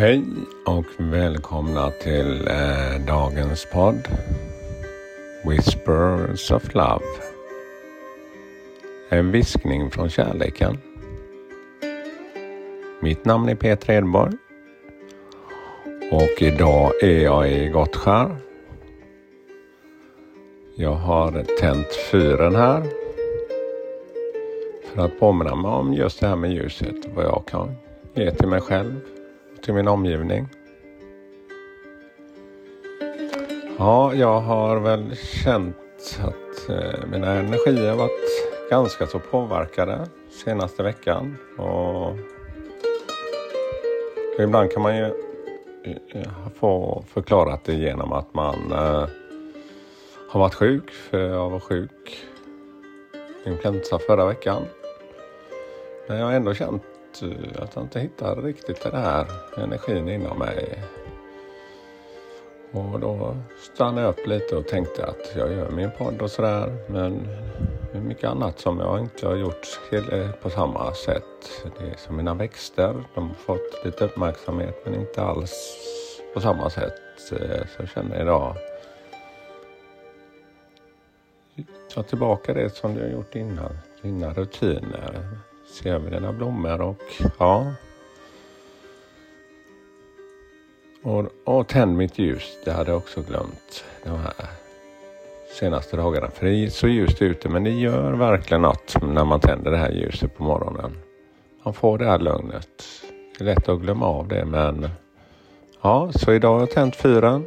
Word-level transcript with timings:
Hej 0.00 0.24
och 0.66 0.86
välkomna 0.98 1.90
till 1.90 2.48
eh, 2.48 3.06
dagens 3.06 3.66
podd 3.72 4.08
Whispers 5.44 6.50
of 6.50 6.74
Love. 6.74 7.04
En 9.08 9.32
viskning 9.32 9.90
från 9.90 10.10
kärleken. 10.10 10.78
Mitt 13.00 13.24
namn 13.24 13.48
är 13.48 13.54
Peter 13.54 13.92
Edborg 13.92 14.32
och 16.12 16.42
idag 16.42 17.02
är 17.02 17.22
jag 17.22 17.50
i 17.50 17.68
Gottskär. 17.68 18.36
Jag 20.76 20.94
har 20.94 21.44
tänt 21.60 21.94
fyren 22.10 22.54
här 22.54 22.82
för 24.84 25.04
att 25.04 25.20
påminna 25.20 25.54
mig 25.54 25.70
om 25.70 25.94
just 25.94 26.20
det 26.20 26.26
här 26.26 26.36
med 26.36 26.52
ljuset, 26.52 27.06
vad 27.14 27.24
jag 27.24 27.42
kan 27.46 27.74
ge 28.14 28.30
till 28.30 28.48
mig 28.48 28.60
själv 28.60 29.00
till 29.62 29.74
min 29.74 29.88
omgivning. 29.88 30.48
Ja, 33.78 34.14
jag 34.14 34.40
har 34.40 34.76
väl 34.76 35.16
känt 35.16 35.76
att 36.20 36.68
eh, 36.68 37.06
mina 37.10 37.32
energier 37.32 37.96
varit 37.96 38.70
ganska 38.70 39.06
så 39.06 39.18
påverkade 39.18 40.06
senaste 40.30 40.82
veckan. 40.82 41.36
Och 41.58 42.16
ibland 44.38 44.72
kan 44.72 44.82
man 44.82 44.96
ju 44.96 45.04
eh, 46.14 46.28
få 46.54 47.04
förklarat 47.08 47.64
det 47.64 47.74
genom 47.74 48.12
att 48.12 48.34
man 48.34 48.72
eh, 48.72 49.08
har 50.28 50.40
varit 50.40 50.54
sjuk. 50.54 50.90
För 50.90 51.18
jag 51.18 51.50
var 51.50 51.60
sjuk 51.60 52.26
influensa 53.46 53.98
förra 53.98 54.26
veckan. 54.26 54.62
Men 56.08 56.18
jag 56.18 56.26
har 56.26 56.32
ändå 56.32 56.54
känt 56.54 56.82
Eh, 57.22 57.62
att 57.62 57.74
jag 57.74 57.84
inte 57.84 58.00
hittar 58.00 58.36
riktigt 58.36 58.82
den 58.82 58.94
här 58.94 59.26
energin 59.56 60.08
inom 60.08 60.38
mig. 60.38 60.82
Och 62.72 63.00
då 63.00 63.36
stannade 63.74 64.00
jag 64.00 64.10
upp 64.10 64.26
lite 64.26 64.56
och 64.56 64.68
tänkte 64.68 65.06
att 65.06 65.32
jag 65.36 65.52
gör 65.52 65.70
min 65.70 65.90
podd 65.98 66.22
och 66.22 66.30
sådär. 66.30 66.76
Men 66.88 67.28
det 67.92 67.98
är 67.98 68.02
mycket 68.02 68.30
annat 68.30 68.58
som 68.58 68.78
jag 68.78 69.00
inte 69.00 69.26
har 69.26 69.36
gjort 69.36 69.80
eh, 69.92 70.30
på 70.30 70.50
samma 70.50 70.94
sätt. 70.94 71.62
Det 71.78 71.84
är 71.84 71.96
som 71.96 72.16
mina 72.16 72.34
växter. 72.34 73.04
De 73.14 73.28
har 73.28 73.34
fått 73.34 73.84
lite 73.84 74.04
uppmärksamhet 74.04 74.82
men 74.84 74.94
inte 74.94 75.22
alls 75.22 75.76
på 76.34 76.40
samma 76.40 76.70
sätt. 76.70 77.32
Eh, 77.32 77.66
så 77.76 77.82
jag 77.82 77.88
känner 77.88 78.20
idag 78.20 78.56
ta 81.94 82.02
tillbaka 82.02 82.54
det 82.54 82.76
som 82.76 82.94
du 82.94 83.00
har 83.00 83.08
gjort 83.08 83.34
innan. 83.34 83.78
Dina 84.02 84.32
rutiner 84.32 85.38
se 85.70 85.88
över 85.88 86.10
dina 86.10 86.32
blommor 86.32 86.80
och 86.80 87.02
ja. 87.38 87.72
Och, 91.02 91.26
och 91.44 91.68
tänd 91.68 91.96
mitt 91.96 92.18
ljus, 92.18 92.58
det 92.64 92.72
hade 92.72 92.90
jag 92.90 92.98
också 92.98 93.22
glömt 93.22 93.84
de 94.04 94.18
här 94.18 94.32
senaste 95.60 95.96
dagarna. 95.96 96.30
För 96.30 96.46
det 96.46 96.54
är 96.54 96.68
så 96.68 96.88
ljust 96.88 97.22
ute 97.22 97.48
men 97.48 97.64
det 97.64 97.70
gör 97.70 98.12
verkligen 98.12 98.62
något 98.62 98.96
när 99.02 99.24
man 99.24 99.40
tänder 99.40 99.70
det 99.70 99.76
här 99.76 99.90
ljuset 99.90 100.36
på 100.36 100.44
morgonen. 100.44 100.96
Man 101.62 101.74
får 101.74 101.98
det 101.98 102.04
här 102.04 102.18
lugnet. 102.18 102.84
Det 103.38 103.44
är 103.44 103.46
lätt 103.46 103.68
att 103.68 103.80
glömma 103.80 104.06
av 104.06 104.28
det 104.28 104.44
men 104.44 104.88
ja, 105.82 106.10
så 106.12 106.32
idag 106.32 106.52
har 106.52 106.60
jag 106.60 106.70
tänt 106.70 106.96
fyren 106.96 107.46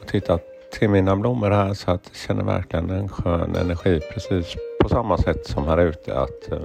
och 0.00 0.06
tittat 0.06 0.42
till 0.72 0.90
mina 0.90 1.16
blommor 1.16 1.50
här 1.50 1.74
så 1.74 1.90
att 1.90 2.02
jag 2.04 2.16
känner 2.16 2.44
verkligen 2.44 2.90
en 2.90 3.08
skön 3.08 3.56
energi 3.56 4.00
precis 4.12 4.56
på 4.88 4.94
samma 4.94 5.18
sätt 5.18 5.46
som 5.46 5.66
här 5.66 5.78
ute. 5.78 6.18
Att 6.18 6.52
eh, 6.52 6.58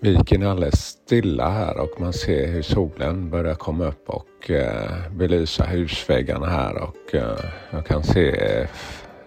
viken 0.00 0.42
är 0.42 0.46
alldeles 0.46 0.80
stilla 0.80 1.48
här 1.48 1.80
och 1.80 2.00
man 2.00 2.12
ser 2.12 2.46
hur 2.46 2.62
solen 2.62 3.30
börjar 3.30 3.54
komma 3.54 3.86
upp 3.86 4.10
och 4.10 4.50
eh, 4.50 5.10
belysa 5.10 5.64
husväggarna 5.64 6.46
här 6.46 6.82
och 6.82 7.14
eh, 7.14 7.38
jag 7.70 7.86
kan 7.86 8.02
se 8.02 8.66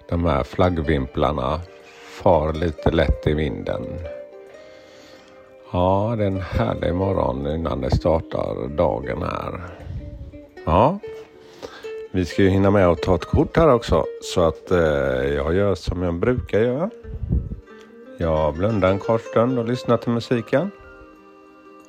de 0.10 0.26
här 0.26 0.44
flaggvimplarna 0.44 1.62
far 2.24 2.54
lite 2.54 2.92
lätt 2.92 3.28
i 3.28 3.34
vinden. 3.34 3.84
Ja, 5.72 6.16
det 6.18 6.24
är 6.24 6.28
en 6.28 6.42
härlig 6.42 6.96
morgon 6.96 7.48
innan 7.48 7.82
det 7.82 7.96
startar 7.96 8.68
dagen 8.78 9.22
här. 9.22 9.62
Ja, 10.66 11.00
vi 12.12 12.26
ska 12.26 12.42
ju 12.42 12.50
hinna 12.50 12.72
med 12.72 12.88
att 12.88 13.02
ta 13.02 13.16
ett 13.16 13.26
kort 13.26 13.58
här 13.58 13.74
också 13.74 14.06
så 14.22 14.42
att 14.42 14.72
eh, 14.72 14.80
jag 15.36 15.56
gör 15.56 15.76
som 15.76 16.04
jag 16.04 16.14
brukar 16.14 16.60
göra. 16.60 16.90
Jag 18.20 18.54
blundar 18.54 18.92
en 18.92 19.00
kort 19.00 19.22
stund 19.22 19.60
och 19.60 19.66
lyssnar 19.66 19.98
till 19.98 20.12
musiken. 20.12 20.72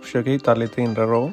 Försöker 0.03 0.31
hitta 0.31 0.55
lite 0.55 0.81
inre 0.81 1.07
ro. 1.07 1.33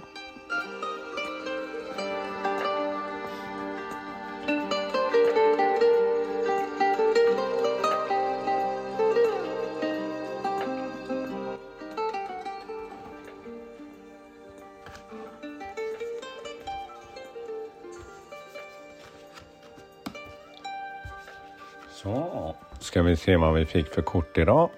Så, 21.92 22.56
ska 22.80 23.02
vi 23.02 23.16
se 23.16 23.36
vad 23.36 23.54
vi 23.54 23.66
fick 23.66 23.88
för 23.88 24.02
kort 24.02 24.38
idag. 24.38 24.70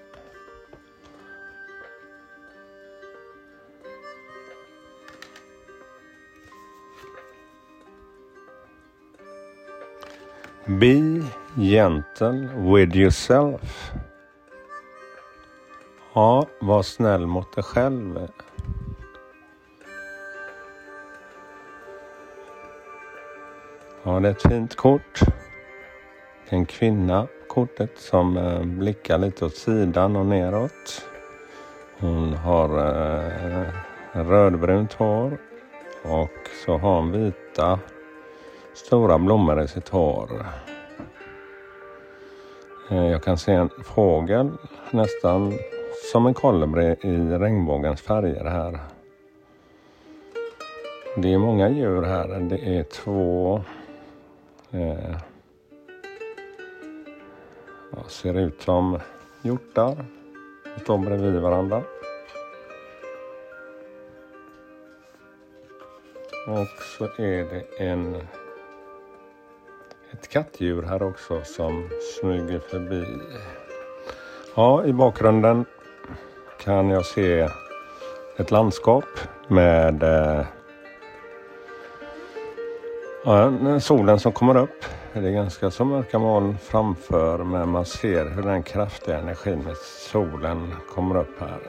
Be 10.68 11.22
gentle 11.56 12.48
with 12.56 12.96
yourself. 12.96 13.92
Ja, 16.14 16.46
var 16.60 16.82
snäll 16.82 17.26
mot 17.26 17.54
dig 17.54 17.64
själv. 17.64 18.28
Ja, 24.02 24.20
det 24.20 24.28
är 24.28 24.32
ett 24.32 24.42
fint 24.42 24.76
kort. 24.76 25.20
En 26.48 26.66
kvinna 26.66 27.26
kortet 27.48 27.98
som 27.98 28.36
eh, 28.36 28.62
blickar 28.62 29.18
lite 29.18 29.44
åt 29.44 29.56
sidan 29.56 30.16
och 30.16 30.26
neråt. 30.26 31.02
Hon 31.98 32.32
har 32.32 32.78
eh, 32.78 33.66
rödbrunt 34.12 34.92
hår 34.92 35.38
och 36.04 36.48
så 36.66 36.78
har 36.78 36.96
hon 36.96 37.12
vita 37.12 37.78
stora 38.78 39.18
blommor 39.18 39.62
i 39.62 39.68
sitt 39.68 39.88
hår. 39.88 40.46
Eh, 42.90 43.06
jag 43.06 43.22
kan 43.22 43.38
se 43.38 43.52
en 43.52 43.70
fågel 43.84 44.50
nästan 44.90 45.52
som 46.12 46.26
en 46.26 46.34
kolibri 46.34 46.96
i 47.00 47.16
regnbågens 47.16 48.00
färger 48.00 48.44
här. 48.44 48.78
Det 51.16 51.32
är 51.32 51.38
många 51.38 51.68
djur 51.68 52.02
här. 52.02 52.28
Det 52.40 52.78
är 52.78 52.82
två 52.82 53.60
eh, 54.70 55.16
ser 58.08 58.38
ut 58.38 58.62
som 58.62 59.00
hjortar. 59.42 60.04
De 60.74 60.80
står 60.80 60.98
bredvid 60.98 61.40
varandra. 61.40 61.82
Och 66.46 66.82
så 66.98 67.04
är 67.04 67.44
det 67.44 67.84
en 67.84 68.16
ett 70.20 70.28
kattdjur 70.28 70.82
här 70.82 71.02
också 71.02 71.40
som 71.44 71.88
smyger 72.20 72.58
förbi. 72.58 73.04
Ja, 74.56 74.84
i 74.84 74.92
bakgrunden 74.92 75.64
kan 76.64 76.90
jag 76.90 77.06
se 77.06 77.48
ett 78.36 78.50
landskap 78.50 79.04
med 79.48 80.02
eh, 80.02 80.46
ja, 83.24 83.80
solen 83.80 84.18
som 84.18 84.32
kommer 84.32 84.56
upp. 84.56 84.84
Det 85.12 85.28
är 85.28 85.32
ganska 85.32 85.70
så 85.70 85.84
mörka 85.84 86.18
moln 86.18 86.58
framför 86.58 87.38
men 87.38 87.68
man 87.68 87.84
ser 87.84 88.30
hur 88.30 88.42
den 88.42 88.62
kraftiga 88.62 89.18
energin 89.18 89.58
med 89.58 89.76
solen 90.12 90.74
kommer 90.94 91.16
upp 91.16 91.40
här. 91.40 91.60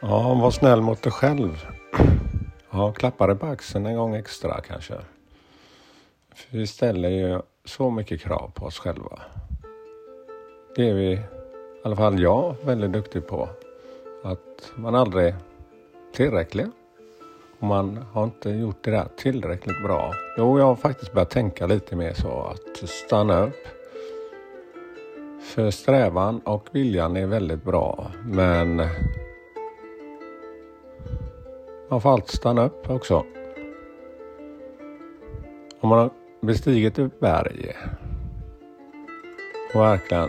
Ja, 0.00 0.34
var 0.34 0.50
snäll 0.50 0.80
mot 0.80 1.02
dig 1.02 1.12
själv. 1.12 1.66
Ja, 2.70 2.92
klappa 2.92 3.26
dig 3.26 3.36
på 3.36 3.46
axeln 3.46 3.86
en 3.86 3.96
gång 3.96 4.14
extra 4.14 4.60
kanske. 4.60 4.94
För 6.34 6.58
vi 6.58 6.66
ställer 6.66 7.08
ju 7.08 7.40
så 7.64 7.90
mycket 7.90 8.20
krav 8.20 8.50
på 8.54 8.66
oss 8.66 8.78
själva. 8.78 9.20
Det 10.76 10.90
är 10.90 10.94
vi, 10.94 11.12
i 11.12 11.20
alla 11.84 11.96
fall 11.96 12.20
jag, 12.20 12.56
väldigt 12.64 12.92
duktig 12.92 13.26
på. 13.26 13.48
Att 14.24 14.72
man 14.74 14.94
aldrig 14.94 15.26
är 15.26 15.34
tillräcklig. 16.12 16.66
Och 17.58 17.66
man 17.66 17.96
har 18.12 18.24
inte 18.24 18.50
gjort 18.50 18.84
det 18.84 18.90
där 18.90 19.08
tillräckligt 19.16 19.82
bra. 19.82 20.12
Jo, 20.38 20.58
jag 20.58 20.66
har 20.66 20.76
faktiskt 20.76 21.12
börjat 21.12 21.30
tänka 21.30 21.66
lite 21.66 21.96
mer 21.96 22.12
så 22.12 22.42
att 22.42 22.88
stanna 22.88 23.44
upp. 23.44 23.68
För 25.42 25.70
strävan 25.70 26.40
och 26.40 26.68
viljan 26.72 27.16
är 27.16 27.26
väldigt 27.26 27.64
bra. 27.64 28.10
Men 28.24 28.82
man 31.88 32.00
får 32.00 32.12
alltid 32.12 32.36
stanna 32.36 32.64
upp 32.64 32.90
också. 32.90 33.24
Om 35.80 35.88
man 35.88 35.98
har 35.98 36.10
bestigit 36.40 36.98
ett 36.98 37.20
berg 37.20 37.76
och 39.74 39.80
verkligen 39.80 40.28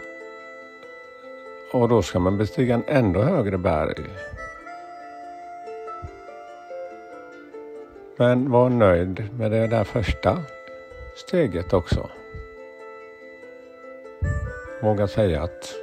och 1.74 1.90
då 1.90 2.02
ska 2.02 2.20
man 2.20 2.38
bestiga 2.38 2.76
en 2.76 2.84
ännu 2.88 3.20
högre 3.20 3.58
berg. 3.58 4.06
Men 8.18 8.52
var 8.52 8.70
nöjd 8.70 9.30
med 9.38 9.52
det 9.52 9.68
där 9.68 9.84
första 9.84 10.44
steget 11.16 11.74
också. 11.74 12.10
Våga 14.82 15.08
säga 15.08 15.44
att 15.44 15.76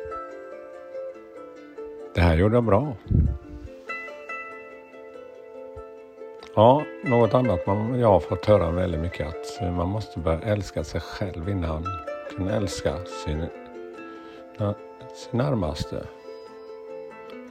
det 2.14 2.20
här 2.20 2.36
gjorde 2.36 2.56
jag 2.56 2.64
bra. 2.64 2.96
Ja, 6.58 6.82
något 7.04 7.34
annat 7.34 7.66
man, 7.66 8.00
jag 8.00 8.08
har 8.08 8.20
fått 8.20 8.46
höra 8.46 8.70
väldigt 8.70 9.00
mycket 9.00 9.26
att 9.28 9.74
man 9.74 9.88
måste 9.88 10.18
börja 10.18 10.40
älska 10.40 10.84
sig 10.84 11.00
själv 11.00 11.48
innan 11.48 11.82
man 11.82 11.84
kan 12.36 12.48
älska 12.48 12.96
sin, 13.24 13.44
sin 15.14 15.38
närmaste. 15.38 16.06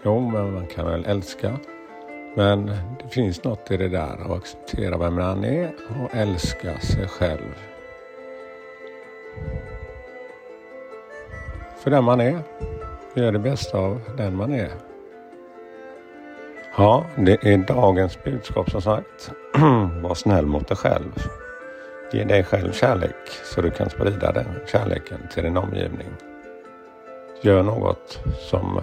Jo, 0.03 0.19
men 0.19 0.53
man 0.53 0.67
kan 0.67 0.85
väl 0.85 1.05
älska. 1.05 1.59
Men 2.35 2.65
det 3.03 3.09
finns 3.09 3.43
något 3.43 3.71
i 3.71 3.77
det 3.77 3.89
där 3.89 4.17
att 4.25 4.31
acceptera 4.31 4.97
vem 4.97 5.15
man 5.15 5.43
är 5.43 5.71
och 6.03 6.15
älska 6.15 6.79
sig 6.79 7.07
själv. 7.07 7.55
För 11.77 11.91
den 11.91 12.03
man 12.03 12.21
är. 12.21 12.39
Gör 13.13 13.31
det 13.31 13.39
bästa 13.39 13.77
av 13.77 14.01
den 14.17 14.35
man 14.35 14.53
är. 14.53 14.94
Ja, 16.77 17.05
det 17.15 17.45
är 17.45 17.57
dagens 17.57 18.23
budskap 18.23 18.71
som 18.71 18.81
sagt. 18.81 19.31
Var 20.01 20.13
snäll 20.15 20.45
mot 20.45 20.67
dig 20.67 20.77
själv. 20.77 21.11
Ge 22.11 22.23
dig 22.23 22.43
själv 22.43 22.71
kärlek 22.71 23.15
så 23.43 23.61
du 23.61 23.71
kan 23.71 23.89
sprida 23.89 24.31
den 24.31 24.45
kärleken 24.67 25.17
till 25.33 25.43
din 25.43 25.57
omgivning. 25.57 26.07
Gör 27.41 27.63
något 27.63 28.19
som 28.39 28.81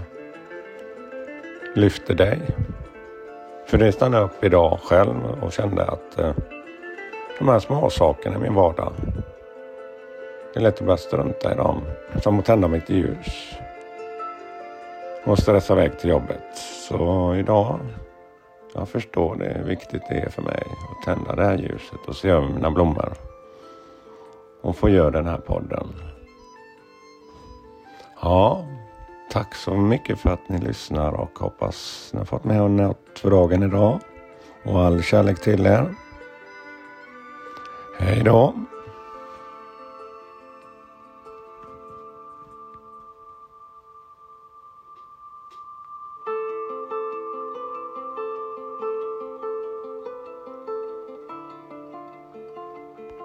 lyfter 1.75 2.15
dig. 2.15 2.41
För 3.67 3.79
det 3.79 3.93
stannade 3.93 4.25
upp 4.25 4.45
idag 4.45 4.79
själv 4.83 5.25
och 5.43 5.53
kände 5.53 5.85
att 5.85 6.19
eh, 6.19 6.35
de 7.39 7.49
här 7.49 7.59
små 7.59 7.91
sakerna 7.91 8.37
i 8.37 8.39
min 8.39 8.55
vardag. 8.55 8.93
Det 10.55 10.61
är 10.61 10.63
lätt 10.63 10.79
att 10.81 10.87
börja 10.87 10.97
strunta 10.97 11.53
i 11.53 11.57
dem. 11.57 11.81
Som 12.23 12.39
att 12.39 12.45
tända 12.45 12.69
mitt 12.69 12.91
ljus. 12.91 13.55
Och 15.25 15.39
stressa 15.39 15.73
iväg 15.73 15.99
till 15.99 16.11
jobbet. 16.11 16.57
Så 16.89 17.35
idag, 17.35 17.81
jag 18.75 18.89
förstår 18.89 19.37
det 19.37 19.55
hur 19.57 19.65
viktigt 19.65 20.03
det 20.09 20.15
är 20.15 20.29
för 20.29 20.43
mig 20.43 20.63
att 20.91 21.05
tända 21.05 21.35
det 21.35 21.45
här 21.45 21.59
ljuset 21.59 22.07
och 22.07 22.17
se 22.17 22.29
över 22.29 22.49
mina 22.49 22.71
blommor. 22.71 23.13
Och 24.63 24.77
få 24.77 24.89
göra 24.89 25.11
den 25.11 25.27
här 25.27 25.39
podden. 25.39 25.89
Ja, 28.23 28.67
tack 29.31 29.55
så 29.55 29.75
mycket 29.75 30.19
för 30.19 30.31
att 30.31 30.49
ni 30.49 30.59
lyssnar 30.59 31.13
och 31.13 31.39
hoppas 31.39 32.11
ni 32.13 32.19
har 32.19 32.27
fått 32.27 32.45
med 32.45 32.57
er 32.57 32.69
något 32.69 33.19
för 33.19 33.31
dagen 33.31 33.63
idag. 33.63 33.99
Och 34.65 34.81
all 34.81 35.03
kärlek 35.03 35.41
till 35.41 35.67
er. 35.67 35.95
Hej 37.99 38.23
då! 38.25 38.55